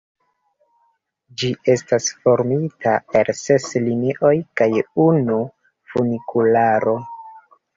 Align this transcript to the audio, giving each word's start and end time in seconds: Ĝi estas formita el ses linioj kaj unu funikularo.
Ĝi 1.41 1.49
estas 1.73 2.07
formita 2.23 2.95
el 3.19 3.29
ses 3.41 3.69
linioj 3.89 4.33
kaj 4.63 4.71
unu 5.07 5.39
funikularo. 5.93 6.97